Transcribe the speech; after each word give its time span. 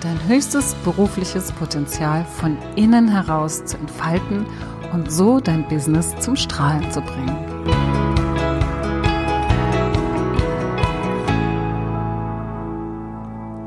dein 0.00 0.18
höchstes 0.26 0.74
berufliches 0.84 1.52
Potenzial 1.52 2.24
von 2.24 2.56
innen 2.74 3.08
heraus 3.08 3.64
zu 3.66 3.76
entfalten 3.76 4.46
und 4.92 5.12
so 5.12 5.40
dein 5.40 5.68
Business 5.68 6.14
zum 6.20 6.36
Strahlen 6.36 6.90
zu 6.90 7.00
bringen. 7.02 7.36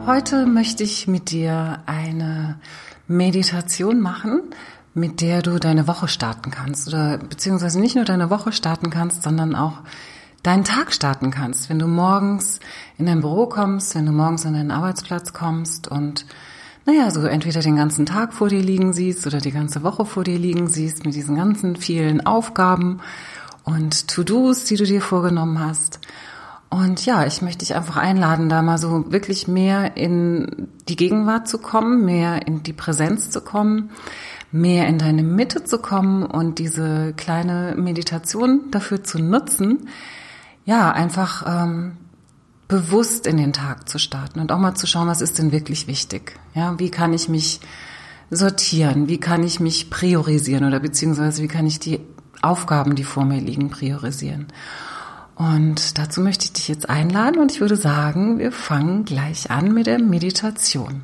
Heute 0.05 0.45
möchte 0.45 0.83
ich 0.83 1.07
mit 1.07 1.31
dir 1.31 1.79
eine 1.85 2.59
Meditation 3.07 4.01
machen, 4.01 4.41
mit 4.93 5.21
der 5.21 5.41
du 5.41 5.59
deine 5.59 5.87
Woche 5.87 6.07
starten 6.07 6.51
kannst 6.51 6.87
oder 6.87 7.19
beziehungsweise 7.19 7.79
nicht 7.79 7.95
nur 7.95 8.05
deine 8.05 8.29
Woche 8.29 8.51
starten 8.51 8.89
kannst, 8.89 9.23
sondern 9.23 9.55
auch 9.55 9.79
deinen 10.43 10.63
Tag 10.63 10.93
starten 10.93 11.31
kannst, 11.31 11.69
wenn 11.69 11.79
du 11.79 11.87
morgens 11.87 12.59
in 12.97 13.05
dein 13.05 13.21
Büro 13.21 13.47
kommst, 13.47 13.95
wenn 13.95 14.05
du 14.05 14.11
morgens 14.11 14.45
an 14.45 14.53
deinen 14.53 14.71
Arbeitsplatz 14.71 15.33
kommst 15.33 15.87
und 15.87 16.25
naja, 16.85 17.11
so 17.11 17.21
entweder 17.25 17.61
den 17.61 17.77
ganzen 17.77 18.05
Tag 18.05 18.33
vor 18.33 18.49
dir 18.49 18.61
liegen 18.61 18.91
siehst 18.91 19.25
oder 19.25 19.37
die 19.37 19.53
ganze 19.53 19.83
Woche 19.83 20.05
vor 20.05 20.25
dir 20.25 20.37
liegen 20.37 20.67
siehst 20.67 21.05
mit 21.05 21.15
diesen 21.15 21.37
ganzen 21.37 21.77
vielen 21.77 22.25
Aufgaben 22.25 22.99
und 23.63 24.09
To-Dos, 24.09 24.65
die 24.65 24.75
du 24.75 24.83
dir 24.83 25.01
vorgenommen 25.01 25.59
hast. 25.59 25.99
Und 26.69 27.05
ja, 27.05 27.25
ich 27.25 27.41
möchte 27.41 27.59
dich 27.59 27.75
einfach 27.75 27.97
einladen, 27.97 28.49
da 28.49 28.61
mal 28.61 28.79
so 28.79 29.11
wirklich 29.11 29.47
mehr 29.47 29.95
in 29.95 30.67
die 30.89 30.95
Gegenwart 30.95 31.47
zu 31.47 31.59
kommen, 31.59 32.03
mehr 32.03 32.47
in 32.47 32.63
die 32.63 32.73
Präsenz 32.73 33.29
zu 33.29 33.41
kommen, 33.41 33.91
mehr 34.51 34.87
in 34.87 34.97
deine 34.97 35.23
Mitte 35.23 35.63
zu 35.63 35.77
kommen 35.77 36.23
und 36.23 36.59
diese 36.59 37.13
kleine 37.15 37.75
Meditation 37.77 38.71
dafür 38.71 39.03
zu 39.03 39.19
nutzen, 39.19 39.87
ja, 40.65 40.91
einfach 40.91 41.43
ähm, 41.45 41.97
bewusst 42.67 43.27
in 43.27 43.37
den 43.37 43.53
Tag 43.53 43.87
zu 43.89 43.99
starten 43.99 44.39
und 44.39 44.51
auch 44.51 44.59
mal 44.59 44.75
zu 44.75 44.87
schauen, 44.87 45.07
was 45.07 45.21
ist 45.21 45.37
denn 45.37 45.51
wirklich 45.51 45.87
wichtig? 45.87 46.39
Ja, 46.55 46.79
wie 46.79 46.89
kann 46.89 47.13
ich 47.13 47.29
mich 47.29 47.59
sortieren? 48.29 49.07
Wie 49.07 49.19
kann 49.19 49.43
ich 49.43 49.59
mich 49.59 49.89
priorisieren 49.89 50.65
oder 50.65 50.79
beziehungsweise 50.79 51.43
wie 51.43 51.47
kann 51.47 51.67
ich 51.67 51.79
die 51.79 51.99
Aufgaben, 52.41 52.95
die 52.95 53.03
vor 53.03 53.25
mir 53.25 53.39
liegen, 53.39 53.69
priorisieren? 53.69 54.47
Und 55.35 55.97
dazu 55.97 56.21
möchte 56.21 56.45
ich 56.45 56.53
dich 56.53 56.67
jetzt 56.67 56.89
einladen 56.89 57.39
und 57.39 57.51
ich 57.51 57.61
würde 57.61 57.75
sagen, 57.75 58.39
wir 58.39 58.51
fangen 58.51 59.03
gleich 59.03 59.49
an 59.51 59.73
mit 59.73 59.87
der 59.87 59.99
Meditation. 59.99 61.03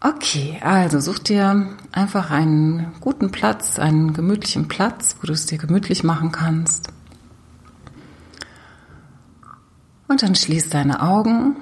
Okay, 0.00 0.58
also 0.62 1.00
such 1.00 1.20
dir 1.20 1.68
einfach 1.92 2.30
einen 2.30 2.92
guten 3.00 3.30
Platz, 3.30 3.78
einen 3.78 4.12
gemütlichen 4.12 4.68
Platz, 4.68 5.16
wo 5.20 5.26
du 5.26 5.32
es 5.32 5.46
dir 5.46 5.58
gemütlich 5.58 6.02
machen 6.02 6.32
kannst. 6.32 6.88
Und 10.12 10.22
dann 10.22 10.34
schließ 10.34 10.68
deine 10.68 11.00
Augen 11.00 11.56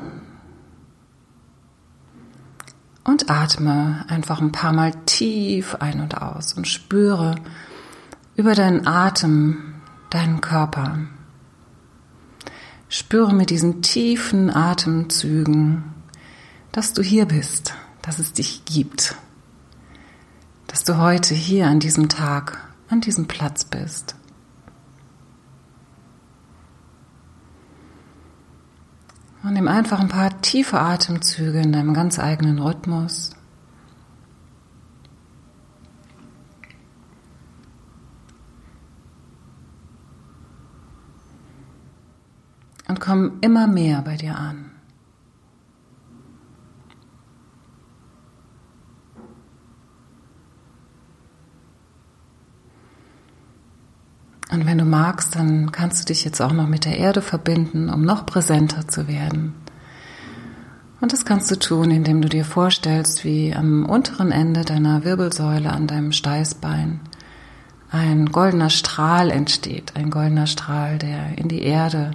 und 3.05 3.31
atme 3.31 4.05
einfach 4.09 4.41
ein 4.41 4.51
paar 4.51 4.73
Mal 4.73 4.93
tief 5.07 5.77
ein 5.77 6.01
und 6.01 6.21
aus 6.21 6.55
und 6.55 6.67
spüre 6.67 7.37
über 8.35 8.57
deinen 8.57 8.89
Atem 8.89 9.77
deinen 10.11 10.41
Körper. 10.41 10.99
Spüre 12.89 13.33
mit 13.33 13.51
diesen 13.51 13.83
tiefen 13.83 14.51
Atemzügen, 14.51 15.85
dass 16.73 16.93
du 16.93 17.03
hier 17.03 17.27
bist, 17.27 17.75
dass 18.03 18.19
es 18.19 18.33
dich 18.33 18.65
gibt, 18.65 19.15
dass 20.67 20.83
du 20.83 20.99
heute 20.99 21.35
hier 21.37 21.69
an 21.69 21.79
diesem 21.79 22.09
Tag, 22.09 22.59
an 22.89 23.01
diesem 23.01 23.29
Platz 23.29 23.65
bist. 23.65 24.17
Und 29.43 29.55
nimm 29.55 29.69
einfach 29.69 30.01
ein 30.01 30.09
paar 30.09 30.41
tiefe 30.43 30.79
Atemzüge 30.79 31.61
in 31.61 31.73
deinem 31.73 31.95
ganz 31.95 32.19
eigenen 32.19 32.59
Rhythmus. 32.59 33.31
Und 42.87 43.01
komm 43.01 43.39
immer 43.41 43.67
mehr 43.67 44.03
bei 44.03 44.17
dir 44.17 44.37
an. 44.37 44.70
Und 54.51 54.67
wenn 54.67 54.79
du 54.79 54.85
magst, 54.85 55.37
dann 55.37 55.71
kannst 55.71 56.01
du 56.01 56.07
dich 56.07 56.25
jetzt 56.25 56.41
auch 56.41 56.53
noch 56.53 56.67
mit 56.67 56.85
der 56.85 56.99
Erde 56.99 57.23
verbinden, 57.23 57.89
um 57.89 58.03
noch 58.03 58.27
präsenter 58.27 58.89
zu 58.89 59.07
werden. 59.07 59.55
Und 61.01 61.13
das 61.13 61.25
kannst 61.25 61.51
du 61.51 61.59
tun, 61.59 61.91
indem 61.91 62.21
du 62.21 62.29
dir 62.29 62.45
vorstellst, 62.45 63.25
wie 63.25 63.55
am 63.55 63.87
unteren 63.87 64.33
Ende 64.33 64.65
deiner 64.65 65.05
Wirbelsäule 65.05 65.71
an 65.73 65.87
deinem 65.87 66.13
Steißbein 66.13 67.01
ein 67.91 68.27
goldener 68.27 68.71
Strahl 68.71 69.31
entsteht, 69.31 69.97
ein 69.97 70.11
goldener 70.11 70.47
Strahl, 70.47 70.99
der 70.99 71.39
in 71.39 71.49
die 71.49 71.63
Erde 71.63 72.13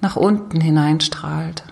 nach 0.00 0.16
unten 0.16 0.60
hineinstrahlt. 0.60 1.64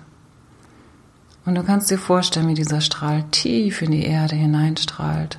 Und 1.46 1.54
du 1.54 1.62
kannst 1.62 1.90
dir 1.90 1.98
vorstellen, 1.98 2.48
wie 2.48 2.54
dieser 2.54 2.80
Strahl 2.80 3.24
tief 3.30 3.80
in 3.80 3.90
die 3.90 4.04
Erde 4.04 4.36
hineinstrahlt, 4.36 5.38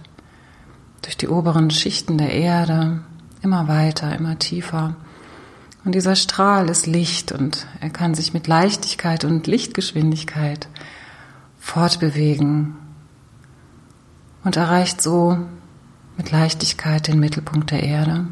durch 1.04 1.18
die 1.18 1.28
oberen 1.28 1.70
Schichten 1.70 2.18
der 2.18 2.32
Erde, 2.32 3.02
immer 3.42 3.68
weiter, 3.68 4.16
immer 4.16 4.38
tiefer. 4.40 4.96
Und 5.86 5.96
dieser 5.96 6.16
Strahl 6.16 6.70
ist 6.70 6.88
Licht 6.88 7.32
und 7.32 7.66
er 7.80 7.90
kann 7.90 8.14
sich 8.14 8.34
mit 8.34 8.48
Leichtigkeit 8.48 9.24
und 9.24 9.48
Lichtgeschwindigkeit 9.48 10.68
fortbewegen 11.60 12.76
und 14.44 14.58
erreicht 14.58 15.02
so 15.02 15.38
mit 16.18 16.32
Leichtigkeit 16.32 17.08
den 17.08 17.20
Mittelpunkt 17.20 17.72
der 17.72 17.84
Erde. 17.84 18.28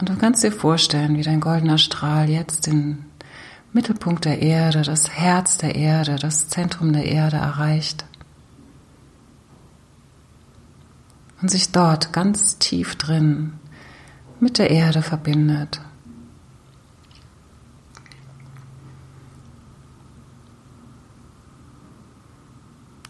Und 0.00 0.08
du 0.08 0.16
kannst 0.16 0.42
dir 0.42 0.50
vorstellen, 0.50 1.16
wie 1.16 1.22
dein 1.22 1.40
goldener 1.40 1.78
Strahl 1.78 2.28
jetzt 2.28 2.66
den 2.66 3.04
Mittelpunkt 3.72 4.24
der 4.24 4.42
Erde, 4.42 4.82
das 4.82 5.10
Herz 5.10 5.58
der 5.58 5.76
Erde, 5.76 6.16
das 6.16 6.48
Zentrum 6.48 6.92
der 6.92 7.04
Erde 7.04 7.36
erreicht. 7.36 8.04
Und 11.42 11.50
sich 11.50 11.72
dort 11.72 12.12
ganz 12.12 12.58
tief 12.58 12.94
drin 12.94 13.54
mit 14.38 14.58
der 14.58 14.70
Erde 14.70 15.02
verbindet. 15.02 15.80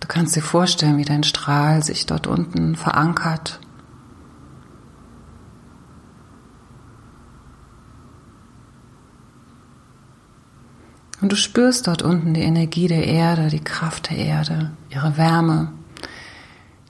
Du 0.00 0.08
kannst 0.08 0.34
dir 0.34 0.42
vorstellen, 0.42 0.96
wie 0.96 1.04
dein 1.04 1.24
Strahl 1.24 1.82
sich 1.82 2.06
dort 2.06 2.26
unten 2.26 2.74
verankert. 2.74 3.60
Und 11.20 11.30
du 11.30 11.36
spürst 11.36 11.86
dort 11.86 12.02
unten 12.02 12.34
die 12.34 12.40
Energie 12.40 12.88
der 12.88 13.06
Erde, 13.06 13.48
die 13.48 13.62
Kraft 13.62 14.10
der 14.10 14.16
Erde, 14.16 14.72
ihre 14.90 15.16
Wärme 15.16 15.72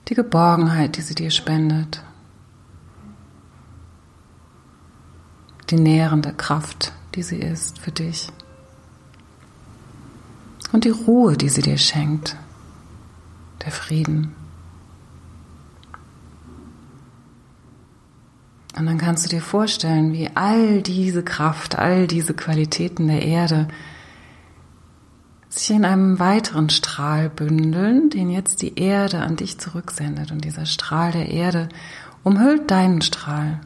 die 0.09 0.15
Geborgenheit, 0.15 0.97
die 0.97 1.01
sie 1.01 1.15
dir 1.15 1.31
spendet, 1.31 2.03
die 5.69 5.79
nährende 5.79 6.33
Kraft, 6.33 6.93
die 7.15 7.23
sie 7.23 7.39
ist 7.39 7.79
für 7.79 7.91
dich. 7.91 8.29
Und 10.71 10.85
die 10.85 10.89
Ruhe, 10.89 11.37
die 11.37 11.49
sie 11.49 11.61
dir 11.61 11.77
schenkt, 11.77 12.35
der 13.63 13.71
Frieden. 13.71 14.35
Und 18.75 18.87
dann 18.87 18.97
kannst 18.97 19.25
du 19.25 19.29
dir 19.29 19.41
vorstellen, 19.41 20.13
wie 20.13 20.31
all 20.33 20.81
diese 20.81 21.23
Kraft, 21.23 21.77
all 21.77 22.07
diese 22.07 22.33
Qualitäten 22.33 23.07
der 23.07 23.21
Erde 23.21 23.67
sich 25.59 25.75
in 25.75 25.85
einem 25.85 26.19
weiteren 26.19 26.69
Strahl 26.69 27.29
bündeln, 27.29 28.09
den 28.09 28.29
jetzt 28.29 28.61
die 28.61 28.79
Erde 28.79 29.19
an 29.19 29.35
dich 29.35 29.59
zurücksendet. 29.59 30.31
Und 30.31 30.43
dieser 30.45 30.65
Strahl 30.65 31.11
der 31.11 31.29
Erde 31.29 31.69
umhüllt 32.23 32.71
deinen 32.71 33.01
Strahl 33.01 33.59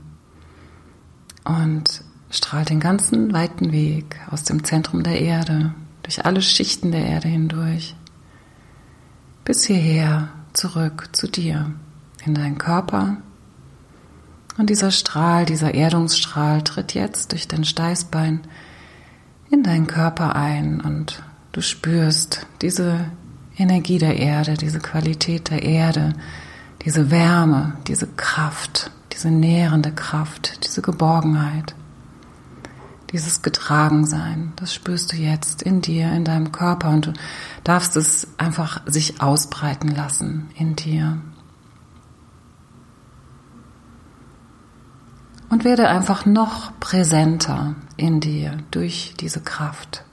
und 1.45 2.03
strahlt 2.29 2.69
den 2.69 2.79
ganzen 2.79 3.31
weiten 3.31 3.71
Weg 3.71 4.19
aus 4.29 4.43
dem 4.43 4.63
Zentrum 4.63 5.03
der 5.03 5.21
Erde, 5.21 5.73
durch 6.03 6.25
alle 6.25 6.41
Schichten 6.41 6.91
der 6.91 7.05
Erde 7.05 7.29
hindurch, 7.29 7.95
bis 9.45 9.63
hierher 9.65 10.29
zurück 10.53 11.09
zu 11.13 11.27
dir, 11.27 11.71
in 12.25 12.33
deinen 12.33 12.57
Körper. 12.57 13.17
Und 14.57 14.69
dieser 14.69 14.91
Strahl, 14.91 15.45
dieser 15.45 15.73
Erdungsstrahl 15.73 16.63
tritt 16.63 16.93
jetzt 16.93 17.31
durch 17.31 17.47
dein 17.47 17.63
Steißbein 17.63 18.41
in 19.49 19.63
deinen 19.63 19.87
Körper 19.87 20.35
ein 20.35 20.81
und 20.81 21.23
du 21.57 21.63
spürst 21.63 22.45
diese 22.61 23.09
Energie 23.57 23.97
der 23.97 24.15
Erde, 24.17 24.53
diese 24.53 24.77
Qualität 24.77 25.49
der 25.49 25.63
Erde, 25.63 26.13
diese 26.83 27.09
Wärme, 27.09 27.79
diese 27.87 28.05
Kraft, 28.05 28.91
diese 29.11 29.31
nährende 29.31 29.91
Kraft, 29.91 30.63
diese 30.63 30.83
Geborgenheit, 30.83 31.73
dieses 33.11 33.41
Getragensein. 33.41 34.53
Das 34.57 34.71
spürst 34.71 35.11
du 35.11 35.17
jetzt 35.17 35.63
in 35.63 35.81
dir, 35.81 36.13
in 36.13 36.25
deinem 36.25 36.51
Körper 36.51 36.91
und 36.91 37.07
du 37.07 37.13
darfst 37.63 37.97
es 37.97 38.27
einfach 38.37 38.81
sich 38.85 39.19
ausbreiten 39.19 39.89
lassen 39.89 40.51
in 40.55 40.75
dir. 40.75 41.17
Und 45.49 45.63
werde 45.63 45.87
einfach 45.87 46.27
noch 46.27 46.79
präsenter 46.79 47.73
in 47.95 48.19
dir 48.19 48.59
durch 48.69 49.15
diese 49.19 49.41
Kraft. 49.41 50.03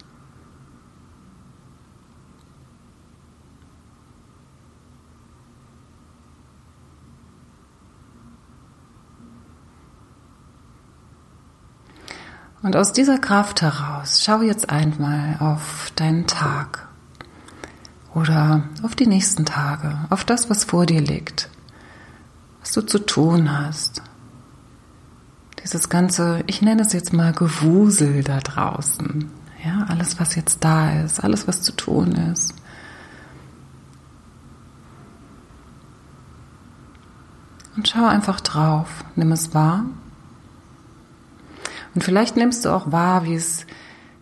Und 12.65 12.77
aus 12.77 12.95
dieser 12.95 13.19
Kraft 13.19 13.61
heraus 13.61 14.23
schau 14.25 14.41
jetzt 14.41 14.71
einmal 14.71 15.37
auf 15.39 15.93
deinen 15.97 16.27
Tag 16.27 16.89
oder 18.15 18.63
auf 18.83 18.95
die 18.95 19.07
nächsten 19.07 19.45
Tage, 19.45 19.99
auf 20.09 20.25
das, 20.25 20.49
was 20.49 20.65
vor 20.65 20.87
dir 20.87 21.03
liegt, 21.03 21.51
was 22.61 22.73
du 22.73 22.81
zu 22.81 23.01
tun 23.01 23.53
hast. 23.53 24.01
Dieses 25.63 25.91
ganze, 25.91 26.43
ich 26.47 26.63
nenne 26.63 26.81
es 26.81 26.95
jetzt 26.95 27.13
mal 27.13 27.35
Gewusel 27.35 28.25
da 28.25 28.39
draußen. 28.39 29.31
Ja, 29.63 29.85
alles, 29.89 30.19
was 30.19 30.35
jetzt 30.35 30.65
da 30.65 31.03
ist, 31.03 31.23
alles, 31.23 31.47
was 31.47 31.61
zu 31.61 31.73
tun 31.73 32.13
ist. 32.33 32.55
Und 37.77 37.87
schau 37.89 38.07
einfach 38.07 38.41
drauf, 38.41 39.05
nimm 39.17 39.33
es 39.33 39.53
wahr 39.53 39.85
und 41.95 42.03
vielleicht 42.03 42.37
nimmst 42.37 42.65
du 42.65 42.71
auch 42.71 42.91
wahr, 42.91 43.25
wie 43.25 43.35
es, 43.35 43.67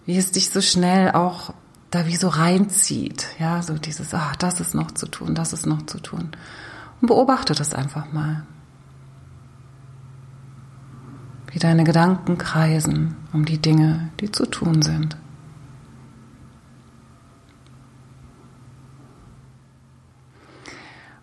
wie 0.04 0.16
es 0.16 0.30
dich 0.32 0.50
so 0.50 0.60
schnell 0.60 1.12
auch 1.12 1.54
da 1.90 2.06
wie 2.06 2.16
so 2.16 2.28
reinzieht. 2.28 3.26
Ja, 3.38 3.62
so 3.62 3.74
dieses, 3.74 4.14
ach, 4.14 4.36
das 4.36 4.60
ist 4.60 4.74
noch 4.74 4.90
zu 4.90 5.06
tun, 5.06 5.34
das 5.34 5.52
ist 5.52 5.66
noch 5.66 5.86
zu 5.86 5.98
tun. 6.00 6.30
Und 7.00 7.08
beobachte 7.08 7.54
das 7.54 7.74
einfach 7.74 8.12
mal. 8.12 8.44
Wie 11.50 11.58
deine 11.58 11.84
Gedanken 11.84 12.38
kreisen 12.38 13.16
um 13.32 13.44
die 13.44 13.58
Dinge, 13.58 14.10
die 14.20 14.30
zu 14.30 14.46
tun 14.46 14.82
sind. 14.82 15.16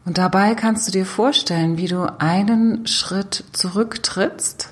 Und 0.05 0.17
dabei 0.17 0.55
kannst 0.55 0.87
du 0.87 0.91
dir 0.91 1.05
vorstellen, 1.05 1.77
wie 1.77 1.87
du 1.87 2.19
einen 2.19 2.87
Schritt 2.87 3.43
zurücktrittst 3.51 4.69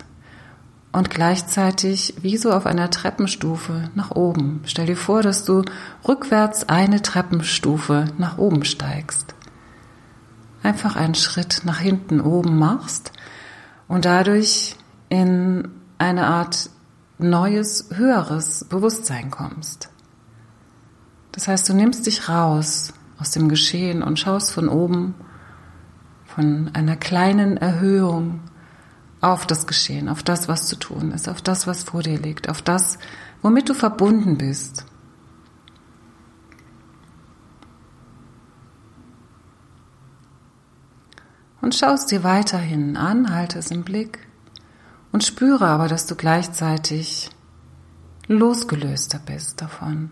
und 0.92 1.10
gleichzeitig 1.10 2.16
wie 2.22 2.38
so 2.38 2.52
auf 2.52 2.66
einer 2.66 2.90
Treppenstufe 2.90 3.90
nach 3.96 4.12
oben. 4.12 4.62
Stell 4.66 4.86
dir 4.86 4.98
vor, 4.98 5.22
dass 5.22 5.46
du 5.46 5.64
rückwärts 6.08 6.70
eine 6.70 7.02
Treppenstufe 7.02 8.06
nach 8.18 8.38
oben 8.38 8.64
steigst. 8.64 9.36
Einfach 10.64 10.96
einen 10.96 11.16
Schritt 11.16 11.62
nach 11.66 11.80
hinten 11.80 12.20
oben 12.22 12.58
machst 12.58 13.12
und 13.88 14.06
dadurch 14.06 14.76
in 15.10 15.70
eine 15.98 16.28
Art 16.28 16.70
neues, 17.20 17.90
höheres 17.94 18.66
Bewusstsein 18.66 19.32
kommst. 19.32 19.90
Das 21.32 21.48
heißt, 21.48 21.70
du 21.70 21.74
nimmst 21.74 22.06
dich 22.06 22.30
raus 22.30 22.94
aus 23.20 23.32
dem 23.32 23.50
Geschehen 23.50 24.04
und 24.04 24.20
schaust 24.20 24.52
von 24.52 24.70
oben, 24.70 25.16
von 26.26 26.72
einer 26.74 26.96
kleinen 26.96 27.58
Erhöhung 27.58 28.42
auf 29.22 29.48
das 29.48 29.68
Geschehen, 29.68 30.10
auf 30.10 30.24
das, 30.24 30.48
was 30.48 30.68
zu 30.68 30.76
tun 30.76 31.12
ist, 31.12 31.28
auf 31.28 31.42
das, 31.42 31.68
was 31.68 31.84
vor 31.84 32.04
dir 32.04 32.20
liegt, 32.20 32.50
auf 32.50 32.62
das, 32.62 33.00
womit 33.42 33.70
du 33.70 33.74
verbunden 33.74 34.38
bist. 34.38 34.86
Und 41.62 41.76
schaust 41.76 42.12
dir 42.12 42.24
weiterhin 42.24 42.96
an, 42.96 43.34
halte 43.34 43.60
es 43.60 43.72
im 43.72 43.84
Blick 43.84 44.28
und 45.12 45.24
spüre 45.24 45.68
aber, 45.68 45.88
dass 45.88 46.06
du 46.06 46.16
gleichzeitig 46.16 47.30
losgelöster 48.28 49.20
bist 49.20 49.62
davon. 49.62 50.12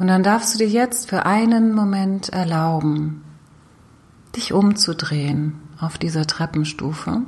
Und 0.00 0.06
dann 0.06 0.22
darfst 0.22 0.54
du 0.54 0.58
dir 0.58 0.68
jetzt 0.68 1.10
für 1.10 1.26
einen 1.26 1.74
Moment 1.74 2.30
erlauben, 2.30 3.22
dich 4.34 4.54
umzudrehen 4.54 5.60
auf 5.78 5.98
dieser 5.98 6.26
Treppenstufe 6.26 7.20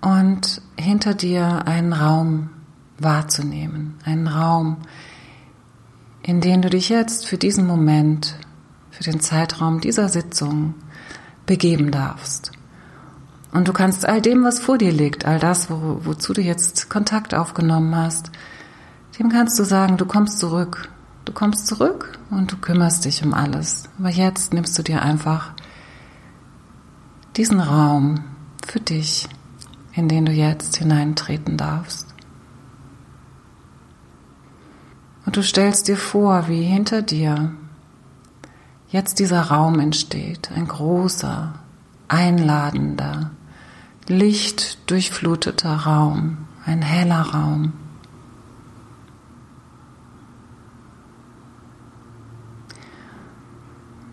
und 0.00 0.60
hinter 0.76 1.14
dir 1.14 1.68
einen 1.68 1.92
Raum 1.92 2.50
wahrzunehmen, 2.98 3.98
einen 4.04 4.26
Raum, 4.26 4.78
in 6.22 6.40
den 6.40 6.60
du 6.60 6.70
dich 6.70 6.88
jetzt 6.88 7.26
für 7.26 7.38
diesen 7.38 7.64
Moment, 7.64 8.34
für 8.90 9.04
den 9.04 9.20
Zeitraum 9.20 9.80
dieser 9.80 10.08
Sitzung 10.08 10.74
begeben 11.46 11.92
darfst. 11.92 12.50
Und 13.52 13.68
du 13.68 13.72
kannst 13.72 14.06
all 14.06 14.20
dem, 14.20 14.42
was 14.42 14.58
vor 14.58 14.76
dir 14.76 14.90
liegt, 14.90 15.24
all 15.24 15.38
das, 15.38 15.70
wo, 15.70 16.00
wozu 16.02 16.32
du 16.32 16.40
jetzt 16.40 16.90
Kontakt 16.90 17.32
aufgenommen 17.32 17.94
hast, 17.94 18.32
dem 19.18 19.30
kannst 19.30 19.58
du 19.58 19.64
sagen, 19.64 19.96
du 19.96 20.06
kommst 20.06 20.38
zurück. 20.38 20.88
Du 21.24 21.32
kommst 21.32 21.66
zurück 21.66 22.18
und 22.30 22.52
du 22.52 22.56
kümmerst 22.56 23.04
dich 23.04 23.22
um 23.24 23.34
alles. 23.34 23.84
Aber 23.98 24.08
jetzt 24.08 24.54
nimmst 24.54 24.78
du 24.78 24.82
dir 24.82 25.02
einfach 25.02 25.52
diesen 27.36 27.60
Raum 27.60 28.24
für 28.66 28.80
dich, 28.80 29.28
in 29.92 30.08
den 30.08 30.24
du 30.24 30.32
jetzt 30.32 30.76
hineintreten 30.76 31.56
darfst. 31.56 32.06
Und 35.26 35.36
du 35.36 35.42
stellst 35.42 35.88
dir 35.88 35.96
vor, 35.96 36.48
wie 36.48 36.62
hinter 36.62 37.02
dir 37.02 37.52
jetzt 38.88 39.18
dieser 39.18 39.42
Raum 39.42 39.78
entsteht, 39.78 40.50
ein 40.54 40.66
großer, 40.66 41.52
einladender, 42.08 43.30
lichtdurchfluteter 44.06 45.76
Raum, 45.76 46.38
ein 46.64 46.80
heller 46.80 47.20
Raum. 47.20 47.74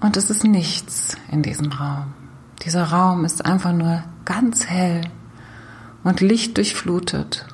Und 0.05 0.17
es 0.17 0.29
ist 0.29 0.43
nichts 0.43 1.17
in 1.31 1.41
diesem 1.41 1.71
Raum. 1.71 2.13
Dieser 2.63 2.83
Raum 2.83 3.25
ist 3.25 3.43
einfach 3.43 3.73
nur 3.73 4.03
ganz 4.23 4.67
hell 4.67 5.01
und 6.03 6.21
lichtdurchflutet. 6.21 7.47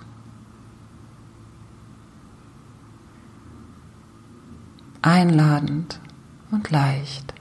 Einladend 5.01 6.01
und 6.51 6.69
leicht. 6.69 7.33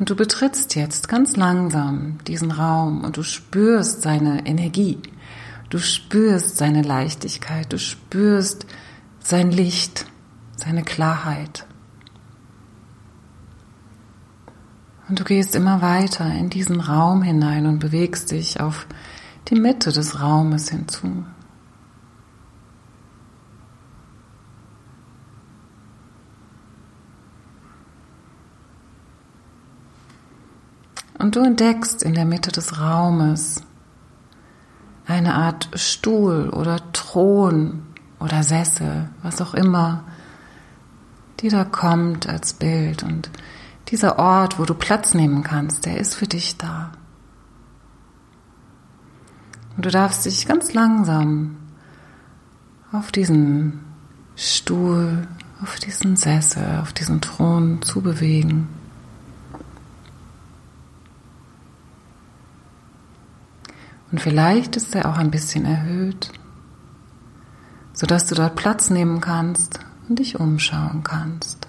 Und 0.00 0.10
du 0.10 0.16
betrittst 0.16 0.74
jetzt 0.74 1.08
ganz 1.08 1.36
langsam 1.36 2.18
diesen 2.26 2.50
Raum 2.50 3.04
und 3.04 3.18
du 3.18 3.22
spürst 3.22 4.02
seine 4.02 4.46
Energie. 4.46 4.98
Du 5.68 5.78
spürst 5.78 6.56
seine 6.56 6.82
Leichtigkeit. 6.82 7.72
Du 7.72 7.78
spürst 7.78 8.66
sein 9.20 9.52
Licht, 9.52 10.06
seine 10.56 10.82
Klarheit. 10.82 11.66
Und 15.10 15.18
du 15.18 15.24
gehst 15.24 15.56
immer 15.56 15.82
weiter 15.82 16.32
in 16.32 16.50
diesen 16.50 16.78
Raum 16.78 17.22
hinein 17.22 17.66
und 17.66 17.80
bewegst 17.80 18.30
dich 18.30 18.60
auf 18.60 18.86
die 19.48 19.56
Mitte 19.56 19.90
des 19.90 20.20
Raumes 20.20 20.68
hinzu. 20.68 21.24
Und 31.18 31.34
du 31.34 31.40
entdeckst 31.40 32.04
in 32.04 32.14
der 32.14 32.24
Mitte 32.24 32.52
des 32.52 32.80
Raumes 32.80 33.64
eine 35.06 35.34
Art 35.34 35.70
Stuhl 35.74 36.50
oder 36.50 36.92
Thron 36.92 37.82
oder 38.20 38.44
Sessel, 38.44 39.08
was 39.24 39.42
auch 39.42 39.54
immer, 39.54 40.04
die 41.40 41.48
da 41.48 41.64
kommt 41.64 42.28
als 42.28 42.52
Bild 42.52 43.02
und 43.02 43.28
dieser 43.90 44.18
Ort, 44.18 44.58
wo 44.58 44.64
du 44.64 44.74
Platz 44.74 45.14
nehmen 45.14 45.42
kannst, 45.42 45.86
der 45.86 45.98
ist 45.98 46.14
für 46.14 46.26
dich 46.26 46.56
da. 46.56 46.92
Und 49.76 49.86
du 49.86 49.90
darfst 49.90 50.26
dich 50.26 50.46
ganz 50.46 50.74
langsam 50.74 51.56
auf 52.92 53.12
diesen 53.12 53.80
Stuhl, 54.36 55.26
auf 55.62 55.78
diesen 55.78 56.16
Sessel, 56.16 56.80
auf 56.80 56.92
diesen 56.92 57.20
Thron 57.20 57.82
zubewegen. 57.82 58.68
Und 64.10 64.20
vielleicht 64.20 64.76
ist 64.76 64.94
er 64.94 65.08
auch 65.08 65.18
ein 65.18 65.30
bisschen 65.30 65.64
erhöht, 65.64 66.32
sodass 67.92 68.26
du 68.26 68.34
dort 68.34 68.56
Platz 68.56 68.90
nehmen 68.90 69.20
kannst 69.20 69.80
und 70.08 70.18
dich 70.18 70.38
umschauen 70.40 71.04
kannst. 71.04 71.59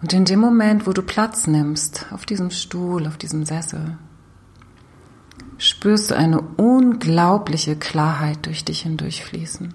Und 0.00 0.12
in 0.12 0.24
dem 0.24 0.38
Moment, 0.38 0.86
wo 0.86 0.92
du 0.92 1.02
Platz 1.02 1.46
nimmst 1.46 2.06
auf 2.12 2.24
diesem 2.24 2.50
Stuhl, 2.50 3.06
auf 3.06 3.18
diesem 3.18 3.44
Sessel, 3.44 3.98
spürst 5.58 6.10
du 6.10 6.16
eine 6.16 6.40
unglaubliche 6.40 7.76
Klarheit 7.76 8.46
durch 8.46 8.64
dich 8.64 8.82
hindurchfließen. 8.82 9.74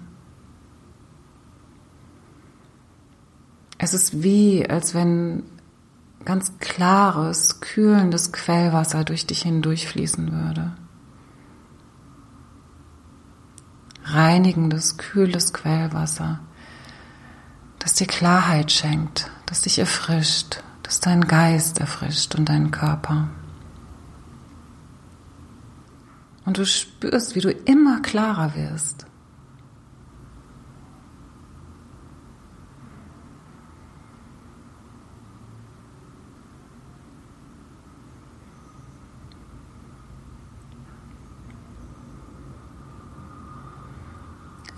Es 3.76 3.92
ist 3.92 4.22
wie, 4.22 4.68
als 4.68 4.94
wenn 4.94 5.42
ganz 6.24 6.58
klares, 6.58 7.60
kühlendes 7.60 8.32
Quellwasser 8.32 9.04
durch 9.04 9.26
dich 9.26 9.42
hindurchfließen 9.42 10.32
würde. 10.32 10.72
Reinigendes, 14.04 14.96
kühles 14.96 15.52
Quellwasser, 15.52 16.40
das 17.78 17.94
dir 17.94 18.06
Klarheit 18.06 18.72
schenkt, 18.72 19.30
das 19.46 19.62
dich 19.62 19.78
erfrischt, 19.78 20.62
das 20.82 21.00
deinen 21.00 21.26
Geist 21.26 21.78
erfrischt 21.80 22.34
und 22.34 22.48
deinen 22.48 22.70
Körper. 22.70 23.28
Und 26.44 26.58
du 26.58 26.66
spürst, 26.66 27.34
wie 27.34 27.40
du 27.40 27.50
immer 27.50 28.00
klarer 28.00 28.54
wirst. 28.54 29.06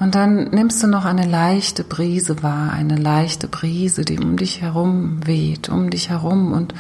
Und 0.07 0.15
dann 0.15 0.51
nimmst 0.51 0.81
du 0.85 0.87
noch 0.87 1.05
eine 1.05 1.27
leichte 1.27 1.83
Brise 1.83 2.41
wahr, 2.45 2.73
eine 2.73 2.95
leichte 2.95 3.49
Brise, 3.49 4.05
die 4.05 4.21
um 4.21 4.37
dich 4.37 4.63
herum 4.63 5.27
weht, 5.27 5.69
um 5.69 5.91
dich 5.91 6.11
herum 6.11 6.53
und 6.53 6.75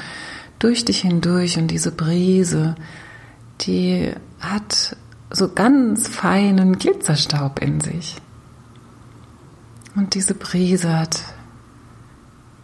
durch 0.61 0.85
dich 0.85 1.00
hindurch. 1.00 1.59
Und 1.59 1.73
diese 1.73 1.90
Brise, 1.90 2.76
die 3.62 4.12
hat 4.38 4.97
so 5.33 5.52
ganz 5.52 6.06
feinen 6.06 6.78
Glitzerstaub 6.78 7.61
in 7.61 7.80
sich. 7.80 8.14
Und 9.97 10.14
diese 10.14 10.35
Brise 10.35 10.97
hat 10.97 11.21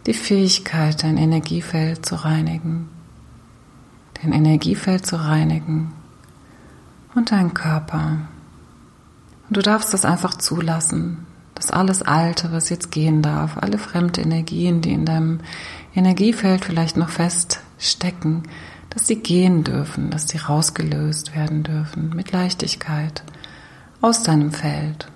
die 0.05 0.13
Fähigkeit, 0.13 1.03
dein 1.03 1.17
Energiefeld 1.17 2.05
zu 2.05 2.15
reinigen, 2.15 2.87
dein 4.13 4.31
Energiefeld 4.31 5.05
zu 5.05 5.17
reinigen 5.17 5.91
und 7.15 7.31
deinen 7.31 7.53
Körper. 7.53 8.29
Und 9.53 9.57
du 9.57 9.69
darfst 9.69 9.93
das 9.93 10.03
einfach 10.03 10.33
zulassen, 10.33 11.27
dass 11.53 11.69
alles 11.69 12.01
Alte, 12.01 12.51
was 12.51 12.71
jetzt 12.71 12.89
gehen 12.89 13.21
darf, 13.21 13.55
alle 13.55 13.77
fremde 13.77 14.19
Energien, 14.19 14.81
die 14.81 14.93
in 14.93 15.05
deinem 15.05 15.41
Energiefeld 15.93 16.65
vielleicht 16.65 16.97
noch 16.97 17.09
feststecken, 17.09 18.47
dass 18.89 19.05
sie 19.05 19.17
gehen 19.17 19.63
dürfen, 19.63 20.09
dass 20.09 20.27
sie 20.27 20.39
rausgelöst 20.39 21.35
werden 21.35 21.61
dürfen 21.61 22.15
mit 22.15 22.31
Leichtigkeit 22.31 23.21
aus 24.01 24.23
deinem 24.23 24.51
Feld. 24.51 25.07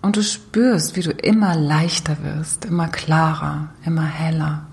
Und 0.00 0.16
du 0.16 0.22
spürst, 0.22 0.96
wie 0.96 1.02
du 1.02 1.10
immer 1.10 1.54
leichter 1.54 2.16
wirst, 2.22 2.64
immer 2.64 2.88
klarer, 2.88 3.68
immer 3.84 4.06
heller. 4.06 4.69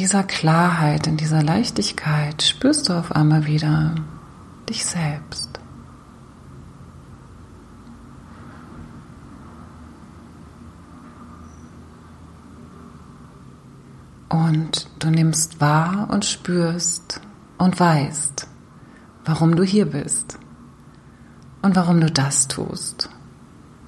Dieser 0.00 0.24
Klarheit, 0.24 1.06
in 1.06 1.18
dieser 1.18 1.42
Leichtigkeit 1.42 2.42
spürst 2.42 2.88
du 2.88 2.94
auf 2.94 3.12
einmal 3.12 3.44
wieder 3.44 3.94
dich 4.66 4.86
selbst. 4.86 5.60
Und 14.30 14.88
du 15.00 15.10
nimmst 15.10 15.60
wahr 15.60 16.08
und 16.10 16.24
spürst 16.24 17.20
und 17.58 17.78
weißt, 17.78 18.46
warum 19.26 19.54
du 19.54 19.64
hier 19.64 19.84
bist 19.84 20.38
und 21.60 21.76
warum 21.76 22.00
du 22.00 22.10
das 22.10 22.48
tust, 22.48 23.10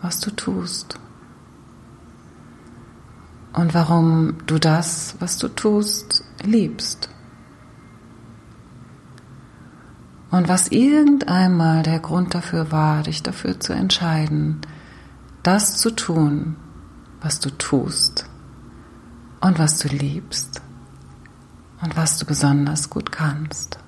was 0.02 0.21
du 0.21 0.31
tust 0.31 0.99
und 3.53 3.75
warum 3.75 4.39
du 4.47 4.59
das, 4.59 5.17
was 5.19 5.39
du 5.39 5.49
tust, 5.49 6.25
liebst. 6.43 7.09
Und 10.31 10.49
was 10.49 10.69
irgendeinmal 10.69 11.83
der 11.83 12.01
Grund 12.01 12.35
dafür 12.35 12.73
war, 12.73 13.03
dich 13.03 13.23
dafür 13.23 13.61
zu 13.61 13.75
entscheiden, 13.75 14.63
das 15.43 15.77
zu 15.77 15.91
tun, 15.91 16.57
was 17.21 17.39
du 17.41 17.51
tust 17.51 18.27
und 19.41 19.59
was 19.59 19.79
du 19.79 19.89
liebst 19.89 20.63
und 21.83 21.97
was 21.97 22.19
du 22.19 22.25
besonders 22.25 22.89
gut 22.89 23.13
kannst. 23.13 23.79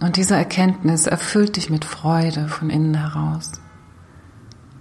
Und 0.00 0.16
diese 0.16 0.36
Erkenntnis 0.36 1.06
erfüllt 1.06 1.56
dich 1.56 1.70
mit 1.70 1.84
Freude 1.84 2.48
von 2.48 2.70
innen 2.70 2.94
heraus. 2.94 3.52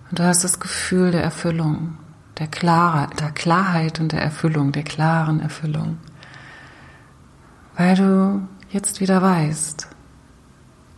Und 0.10 0.20
du 0.20 0.24
hast 0.24 0.44
das 0.44 0.60
Gefühl 0.60 1.12
der 1.12 1.24
Erfüllung, 1.24 1.98
der, 2.40 2.48
Klare, 2.48 3.10
der 3.20 3.32
Klarheit 3.32 4.00
und 4.00 4.12
der 4.12 4.22
Erfüllung, 4.22 4.72
der 4.72 4.84
klaren 4.84 5.40
Erfüllung. 5.40 5.98
Weil 7.76 7.96
du 7.96 8.48
jetzt 8.70 9.00
wieder 9.00 9.22
weißt, 9.22 9.88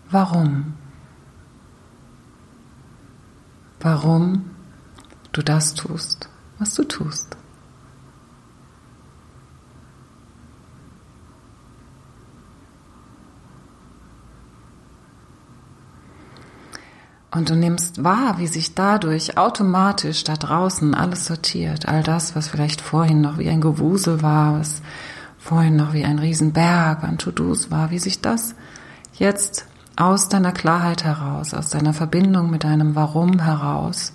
warum. 0.09 0.73
Warum 3.79 4.49
du 5.31 5.41
das 5.41 5.73
tust, 5.73 6.29
was 6.57 6.73
du 6.73 6.83
tust. 6.83 7.37
Und 17.35 17.49
du 17.49 17.55
nimmst 17.55 18.01
wahr, 18.01 18.37
wie 18.37 18.47
sich 18.47 18.75
dadurch 18.75 19.37
automatisch 19.37 20.23
da 20.23 20.35
draußen 20.35 20.95
alles 20.95 21.25
sortiert. 21.25 21.85
All 21.85 22.01
das, 22.01 22.33
was 22.33 22.47
vielleicht 22.47 22.79
vorhin 22.79 23.19
noch 23.19 23.37
wie 23.37 23.49
ein 23.49 23.59
Gewusel 23.59 24.21
war, 24.21 24.57
was 24.57 24.81
vorhin 25.37 25.75
noch 25.75 25.91
wie 25.91 26.05
ein 26.05 26.19
Riesenberg 26.19 27.03
an 27.03 27.17
To-Dos 27.17 27.69
war, 27.69 27.91
wie 27.91 27.99
sich 27.99 28.21
das 28.21 28.55
jetzt 29.15 29.65
aus 29.97 30.29
deiner 30.29 30.53
Klarheit 30.53 31.03
heraus, 31.03 31.53
aus 31.53 31.69
deiner 31.69 31.93
Verbindung 31.93 32.49
mit 32.49 32.63
deinem 32.63 32.95
Warum 32.95 33.39
heraus 33.39 34.13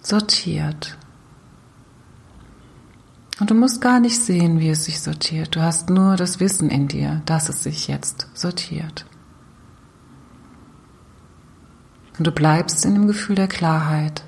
sortiert. 0.00 0.96
Und 3.38 3.50
du 3.50 3.54
musst 3.54 3.82
gar 3.82 4.00
nicht 4.00 4.18
sehen, 4.18 4.60
wie 4.60 4.70
es 4.70 4.86
sich 4.86 5.02
sortiert. 5.02 5.54
Du 5.56 5.60
hast 5.60 5.90
nur 5.90 6.16
das 6.16 6.40
Wissen 6.40 6.70
in 6.70 6.88
dir, 6.88 7.20
dass 7.26 7.50
es 7.50 7.62
sich 7.62 7.86
jetzt 7.86 8.28
sortiert. 8.32 9.04
Und 12.18 12.26
du 12.26 12.30
bleibst 12.30 12.84
in 12.84 12.94
dem 12.94 13.06
Gefühl 13.06 13.36
der 13.36 13.48
Klarheit. 13.48 14.24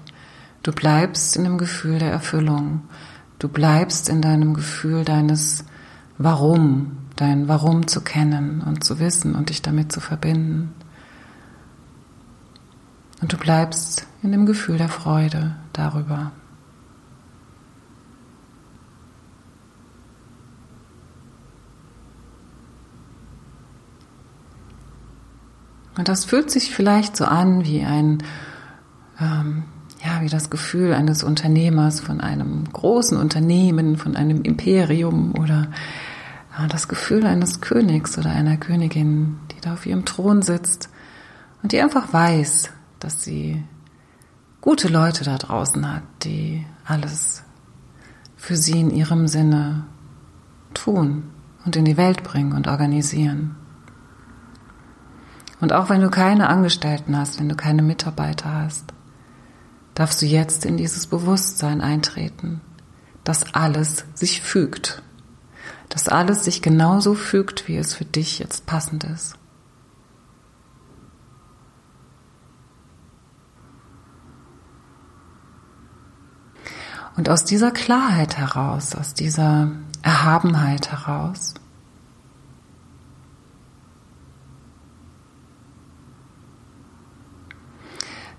Du 0.63 0.73
bleibst 0.73 1.37
in 1.37 1.45
dem 1.45 1.59
Gefühl 1.59 1.99
der 1.99 2.11
Erfüllung. 2.11 2.83
Du 3.39 3.49
bleibst 3.49 4.09
in 4.09 4.21
deinem 4.21 4.55
Gefühl 4.55 5.05
deines 5.05 5.65
Warum 6.19 6.99
dein 7.19 7.49
Warum 7.49 7.87
zu 7.87 8.01
kennen 8.01 8.63
und 8.63 8.85
zu 8.85 8.99
wissen 8.99 9.35
und 9.35 9.51
dich 9.51 9.61
damit 9.61 9.93
zu 9.93 10.01
verbinden. 10.01 10.73
Und 13.21 13.33
du 13.33 13.37
bleibst 13.37 14.07
in 14.23 14.31
dem 14.31 14.47
Gefühl 14.47 14.79
der 14.79 14.89
Freude 14.89 15.57
darüber. 15.73 16.31
Und 25.99 26.07
das 26.07 26.25
fühlt 26.25 26.49
sich 26.49 26.73
vielleicht 26.73 27.17
so 27.17 27.25
an 27.25 27.65
wie 27.65 27.83
ein, 27.83 28.23
ähm, 29.21 29.65
ja, 30.03 30.23
wie 30.23 30.29
das 30.29 30.49
Gefühl 30.49 30.95
eines 30.95 31.25
Unternehmers 31.25 31.99
von 31.99 32.21
einem 32.21 32.73
großen 32.73 33.19
Unternehmen, 33.19 33.97
von 33.97 34.15
einem 34.15 34.43
Imperium 34.43 35.35
oder 35.37 35.67
ja, 36.57 36.69
das 36.69 36.87
Gefühl 36.87 37.27
eines 37.27 37.61
Königs 37.61 38.17
oder 38.17 38.31
einer 38.31 38.57
Königin, 38.59 39.41
die 39.51 39.61
da 39.61 39.73
auf 39.73 39.87
ihrem 39.87 40.05
Thron 40.05 40.41
sitzt 40.41 40.89
und 41.65 41.73
die 41.73 41.83
einfach 41.83 42.13
weiß, 42.13 42.71
dass 43.01 43.25
sie 43.25 43.65
gute 44.61 44.87
Leute 44.87 45.25
da 45.25 45.37
draußen 45.37 45.93
hat, 45.93 46.05
die 46.23 46.65
alles 46.85 47.43
für 48.37 48.57
sie 48.57 48.81
in 48.81 48.91
ihrem 48.91 49.27
Sinne 49.27 49.85
tun 50.75 51.25
und 51.65 51.75
in 51.75 51.85
die 51.85 51.97
Welt 51.97 52.23
bringen 52.23 52.53
und 52.53 52.69
organisieren. 52.69 53.57
Und 55.61 55.73
auch 55.73 55.91
wenn 55.91 56.01
du 56.01 56.11
keine 56.11 56.49
Angestellten 56.49 57.17
hast, 57.17 57.39
wenn 57.41 57.49
du 57.49 57.57
keine 57.57 57.83
Mitarbeiter 57.83 58.53
hast, 58.55 58.93
darfst 59.95 60.23
du 60.23 60.27
jetzt 60.27 60.65
in 60.65 60.77
dieses 60.77 61.07
Bewusstsein 61.07 61.81
eintreten, 61.81 62.61
dass 63.25 63.55
alles 63.55 64.05
sich 64.15 64.41
fügt, 64.41 65.03
dass 65.89 66.09
alles 66.09 66.45
sich 66.45 66.63
genauso 66.63 67.15
fügt, 67.15 67.67
wie 67.67 67.77
es 67.77 67.95
für 67.95 68.05
dich 68.05 68.39
jetzt 68.39 68.67
passend 68.67 69.05
ist. 69.05 69.35
Und 77.17 77.29
aus 77.29 77.45
dieser 77.45 77.73
Klarheit 77.73 78.39
heraus, 78.39 78.95
aus 78.95 79.13
dieser 79.13 79.73
Erhabenheit 80.03 80.93
heraus, 80.93 81.55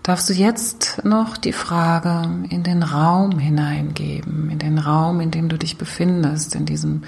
darfst 0.09 0.27
du 0.27 0.33
jetzt 0.33 1.05
noch 1.05 1.37
die 1.37 1.53
Frage 1.53 2.47
in 2.49 2.63
den 2.63 2.81
Raum 2.81 3.37
hineingeben, 3.37 4.49
in 4.49 4.57
den 4.57 4.79
Raum, 4.79 5.21
in 5.21 5.29
dem 5.29 5.49
du 5.49 5.57
dich 5.59 5.77
befindest, 5.77 6.55
in 6.55 6.65
diesem 6.65 7.03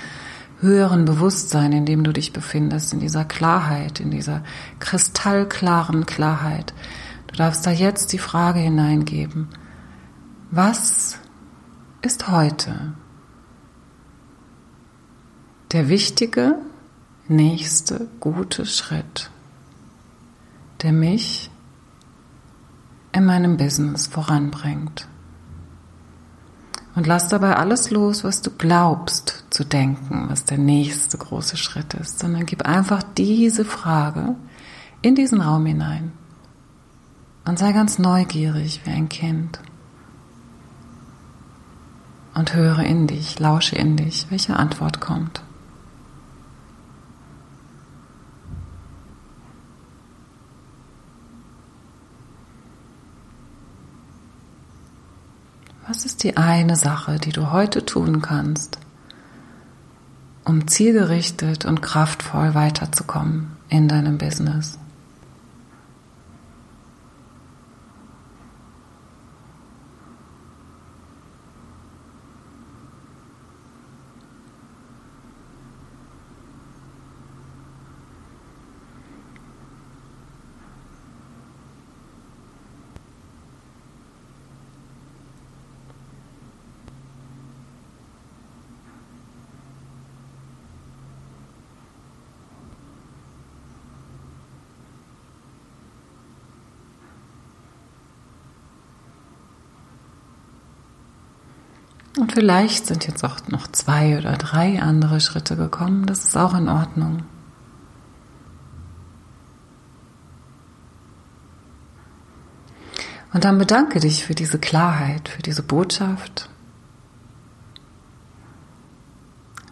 höheren 0.59 1.05
Bewusstsein, 1.05 1.71
in 1.71 1.87
dem 1.87 2.03
du 2.03 2.13
dich 2.13 2.31
befindest, 2.31 2.93
in 2.93 2.99
dieser 2.99 3.25
Klarheit, 3.25 3.99
in 3.99 4.11
dieser 4.11 4.43
kristallklaren 4.77 6.05
Klarheit. 6.05 6.75
Du 7.25 7.37
darfst 7.37 7.65
da 7.65 7.71
jetzt 7.71 8.13
die 8.13 8.19
Frage 8.19 8.59
hineingeben, 8.59 9.47
was 10.51 11.17
ist 12.03 12.27
heute 12.27 12.93
der 15.71 15.89
wichtige 15.89 16.59
nächste 17.27 18.09
gute 18.19 18.67
Schritt, 18.67 19.31
der 20.83 20.93
mich 20.93 21.49
in 23.13 23.25
meinem 23.25 23.57
Business 23.57 24.07
voranbringt. 24.07 25.07
Und 26.95 27.07
lass 27.07 27.29
dabei 27.29 27.55
alles 27.55 27.89
los, 27.89 28.23
was 28.23 28.41
du 28.41 28.51
glaubst 28.51 29.45
zu 29.49 29.63
denken, 29.63 30.25
was 30.29 30.43
der 30.43 30.57
nächste 30.57 31.17
große 31.17 31.55
Schritt 31.55 31.93
ist, 31.93 32.19
sondern 32.19 32.45
gib 32.45 32.63
einfach 32.63 33.01
diese 33.17 33.63
Frage 33.63 34.35
in 35.01 35.15
diesen 35.15 35.41
Raum 35.41 35.65
hinein 35.65 36.11
und 37.45 37.57
sei 37.57 37.71
ganz 37.71 37.97
neugierig 37.97 38.81
wie 38.85 38.91
ein 38.91 39.09
Kind. 39.09 39.59
Und 42.33 42.53
höre 42.53 42.79
in 42.79 43.07
dich, 43.07 43.39
lausche 43.39 43.75
in 43.75 43.97
dich, 43.97 44.27
welche 44.29 44.55
Antwort 44.55 45.01
kommt. 45.01 45.43
Was 55.93 56.05
ist 56.05 56.23
die 56.23 56.37
eine 56.37 56.77
Sache, 56.77 57.17
die 57.17 57.33
du 57.33 57.51
heute 57.51 57.85
tun 57.85 58.21
kannst, 58.21 58.77
um 60.45 60.65
zielgerichtet 60.65 61.65
und 61.65 61.81
kraftvoll 61.81 62.55
weiterzukommen 62.55 63.57
in 63.67 63.89
deinem 63.89 64.17
Business? 64.17 64.79
Und 102.17 102.33
vielleicht 102.33 102.87
sind 102.87 103.07
jetzt 103.07 103.23
auch 103.23 103.47
noch 103.47 103.67
zwei 103.67 104.17
oder 104.17 104.33
drei 104.33 104.81
andere 104.81 105.21
Schritte 105.21 105.55
gekommen. 105.55 106.05
Das 106.05 106.25
ist 106.25 106.35
auch 106.35 106.53
in 106.53 106.67
Ordnung. 106.67 107.23
Und 113.33 113.45
dann 113.45 113.57
bedanke 113.57 114.01
dich 114.01 114.25
für 114.25 114.35
diese 114.35 114.59
Klarheit, 114.59 115.29
für 115.29 115.41
diese 115.41 115.63
Botschaft, 115.63 116.49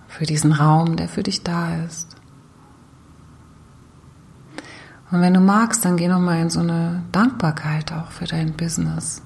für 0.07 0.25
diesen 0.25 0.53
Raum, 0.53 0.95
der 0.95 1.09
für 1.09 1.23
dich 1.23 1.43
da 1.43 1.75
ist. 1.83 2.15
Und 5.11 5.19
wenn 5.21 5.33
du 5.33 5.41
magst, 5.41 5.83
dann 5.83 5.97
geh 5.97 6.07
nochmal 6.07 6.39
in 6.39 6.49
so 6.49 6.61
eine 6.61 7.03
Dankbarkeit 7.11 7.91
auch 7.91 8.11
für 8.11 8.25
dein 8.25 8.53
Business 8.53 9.23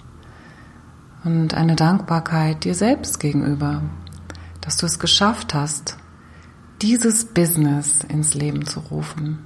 und 1.24 1.54
eine 1.54 1.76
Dankbarkeit 1.76 2.64
dir 2.64 2.76
selbst 2.76 3.20
gegenüber, 3.20 3.82
dass 4.62 4.78
du 4.78 4.86
es 4.86 5.00
geschafft 5.00 5.54
hast, 5.54 5.98
dieses 6.82 7.26
Business 7.26 8.04
ins 8.04 8.34
Leben 8.34 8.66
zu 8.66 8.80
rufen. 8.80 9.46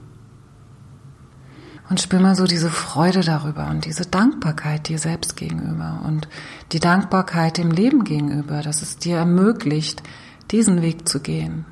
Und 1.90 2.02
spür 2.02 2.20
mal 2.20 2.36
so 2.36 2.46
diese 2.46 2.70
Freude 2.70 3.22
darüber 3.22 3.70
und 3.70 3.86
diese 3.86 4.06
Dankbarkeit 4.06 4.90
dir 4.90 5.00
selbst 5.00 5.38
gegenüber 5.38 6.02
und 6.06 6.28
die 6.74 6.82
Dankbarkeit 6.82 7.58
dem 7.58 7.72
Leben 7.72 8.04
gegenüber, 8.04 8.62
dass 8.62 8.82
es 8.82 8.98
dir 8.98 9.18
ermöglicht, 9.18 10.04
diesen 10.52 10.82
Weg 10.82 11.08
zu 11.08 11.22
gehen. 11.22 11.66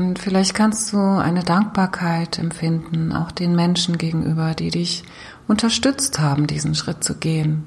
Und 0.00 0.18
vielleicht 0.18 0.54
kannst 0.54 0.94
du 0.94 0.96
eine 0.96 1.42
Dankbarkeit 1.42 2.38
empfinden, 2.38 3.12
auch 3.12 3.30
den 3.30 3.54
Menschen 3.54 3.98
gegenüber, 3.98 4.54
die 4.54 4.70
dich 4.70 5.04
unterstützt 5.46 6.18
haben, 6.18 6.46
diesen 6.46 6.74
Schritt 6.74 7.04
zu 7.04 7.18
gehen, 7.18 7.66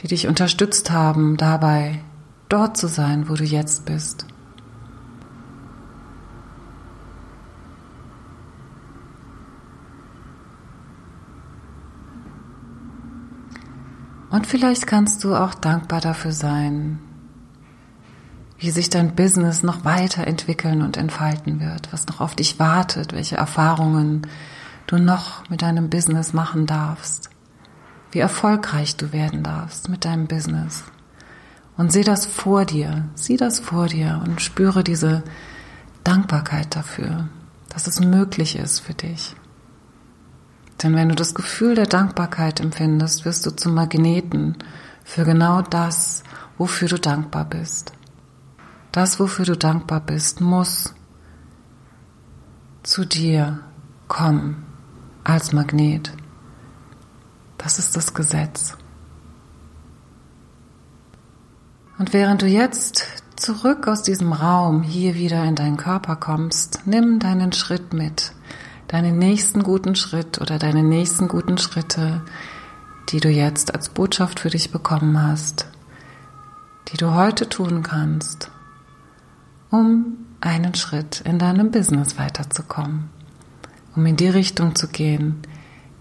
die 0.00 0.08
dich 0.08 0.26
unterstützt 0.26 0.90
haben, 0.90 1.38
dabei 1.38 2.00
dort 2.50 2.76
zu 2.76 2.88
sein, 2.88 3.30
wo 3.30 3.36
du 3.36 3.44
jetzt 3.44 3.86
bist. 3.86 4.26
Und 14.28 14.46
vielleicht 14.46 14.86
kannst 14.86 15.24
du 15.24 15.34
auch 15.34 15.54
dankbar 15.54 16.02
dafür 16.02 16.32
sein, 16.32 16.98
wie 18.64 18.70
sich 18.70 18.88
dein 18.88 19.14
Business 19.14 19.62
noch 19.62 19.84
weiterentwickeln 19.84 20.80
und 20.80 20.96
entfalten 20.96 21.60
wird, 21.60 21.92
was 21.92 22.06
noch 22.06 22.22
auf 22.22 22.34
dich 22.34 22.58
wartet, 22.58 23.12
welche 23.12 23.36
Erfahrungen 23.36 24.26
du 24.86 24.96
noch 24.96 25.46
mit 25.50 25.60
deinem 25.60 25.90
Business 25.90 26.32
machen 26.32 26.64
darfst, 26.64 27.28
wie 28.10 28.20
erfolgreich 28.20 28.96
du 28.96 29.12
werden 29.12 29.42
darfst 29.42 29.90
mit 29.90 30.06
deinem 30.06 30.28
Business. 30.28 30.82
Und 31.76 31.92
sieh 31.92 32.04
das 32.04 32.24
vor 32.24 32.64
dir, 32.64 33.04
sieh 33.14 33.36
das 33.36 33.60
vor 33.60 33.88
dir 33.88 34.22
und 34.24 34.40
spüre 34.40 34.82
diese 34.82 35.24
Dankbarkeit 36.02 36.74
dafür, 36.74 37.28
dass 37.68 37.86
es 37.86 38.00
möglich 38.00 38.56
ist 38.56 38.80
für 38.80 38.94
dich. 38.94 39.36
Denn 40.82 40.96
wenn 40.96 41.10
du 41.10 41.14
das 41.14 41.34
Gefühl 41.34 41.74
der 41.74 41.86
Dankbarkeit 41.86 42.60
empfindest, 42.60 43.26
wirst 43.26 43.44
du 43.44 43.50
zum 43.50 43.74
Magneten 43.74 44.56
für 45.04 45.26
genau 45.26 45.60
das, 45.60 46.24
wofür 46.56 46.88
du 46.88 46.98
dankbar 46.98 47.44
bist. 47.44 47.92
Das, 48.94 49.18
wofür 49.18 49.44
du 49.44 49.56
dankbar 49.56 49.98
bist, 49.98 50.40
muss 50.40 50.94
zu 52.84 53.04
dir 53.04 53.58
kommen 54.06 54.64
als 55.24 55.52
Magnet. 55.52 56.12
Das 57.58 57.80
ist 57.80 57.96
das 57.96 58.14
Gesetz. 58.14 58.76
Und 61.98 62.12
während 62.12 62.42
du 62.42 62.46
jetzt 62.46 63.04
zurück 63.34 63.88
aus 63.88 64.04
diesem 64.04 64.32
Raum 64.32 64.84
hier 64.84 65.16
wieder 65.16 65.42
in 65.42 65.56
deinen 65.56 65.76
Körper 65.76 66.14
kommst, 66.14 66.82
nimm 66.84 67.18
deinen 67.18 67.50
Schritt 67.52 67.92
mit, 67.92 68.30
deinen 68.86 69.18
nächsten 69.18 69.64
guten 69.64 69.96
Schritt 69.96 70.40
oder 70.40 70.60
deine 70.60 70.84
nächsten 70.84 71.26
guten 71.26 71.58
Schritte, 71.58 72.22
die 73.08 73.18
du 73.18 73.28
jetzt 73.28 73.74
als 73.74 73.88
Botschaft 73.88 74.38
für 74.38 74.50
dich 74.50 74.70
bekommen 74.70 75.20
hast, 75.20 75.66
die 76.92 76.96
du 76.96 77.12
heute 77.12 77.48
tun 77.48 77.82
kannst, 77.82 78.52
um 79.74 80.18
einen 80.40 80.74
Schritt 80.74 81.20
in 81.22 81.40
deinem 81.40 81.72
Business 81.72 82.16
weiterzukommen, 82.16 83.10
um 83.96 84.06
in 84.06 84.14
die 84.14 84.28
Richtung 84.28 84.76
zu 84.76 84.86
gehen, 84.86 85.42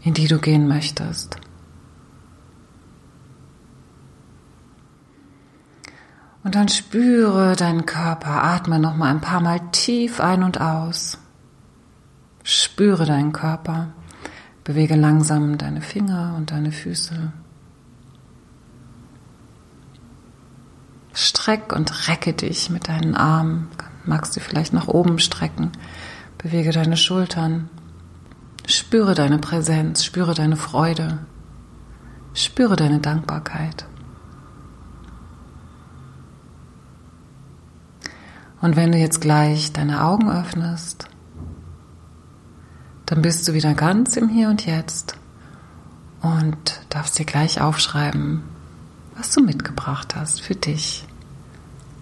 in 0.03 0.13
die 0.13 0.27
du 0.27 0.38
gehen 0.38 0.67
möchtest. 0.67 1.38
Und 6.43 6.53
dann 6.53 6.67
spüre 6.67 7.55
deinen 7.55 7.88
Körper, 7.88 8.43
atme 8.43 8.77
noch 8.77 8.95
mal 8.95 9.09
ein 9.09 9.21
paar 9.21 9.41
Mal 9.41 9.59
tief 9.71 10.19
ein 10.19 10.43
und 10.43 10.62
aus. 10.62 11.17
Spüre 12.43 13.05
deinen 13.05 13.31
Körper, 13.31 13.93
bewege 14.63 14.95
langsam 14.95 15.57
deine 15.57 15.81
Finger 15.81 16.36
und 16.38 16.51
deine 16.51 16.71
Füße. 16.71 17.31
Streck 21.43 21.73
und 21.73 22.08
recke 22.08 22.32
dich 22.32 22.69
mit 22.69 22.88
deinen 22.88 23.15
Armen. 23.15 23.67
Magst 24.06 24.34
du 24.34 24.39
vielleicht 24.39 24.71
nach 24.71 24.88
oben 24.88 25.19
strecken. 25.19 25.73
Bewege 26.38 26.71
deine 26.71 26.95
Schultern. 26.95 27.69
Spüre 28.65 29.13
deine 29.13 29.39
Präsenz, 29.39 30.06
spüre 30.06 30.36
deine 30.36 30.56
Freude. 30.56 31.19
Spüre 32.34 32.77
deine 32.77 32.99
Dankbarkeit. 32.99 33.86
Und 38.62 38.77
wenn 38.77 38.93
du 38.93 38.97
jetzt 38.97 39.19
gleich 39.19 39.73
deine 39.73 40.06
Augen 40.06 40.32
öffnest, 40.32 41.10
dann 43.06 43.21
bist 43.21 43.45
du 43.49 43.53
wieder 43.53 43.73
ganz 43.73 44.15
im 44.15 44.29
Hier 44.29 44.47
und 44.47 44.65
Jetzt 44.65 45.17
und 46.21 46.79
darfst 46.88 47.19
dir 47.19 47.25
gleich 47.25 47.60
aufschreiben, 47.60 48.43
was 49.17 49.34
du 49.34 49.43
mitgebracht 49.43 50.15
hast 50.15 50.41
für 50.41 50.56
dich 50.56 51.06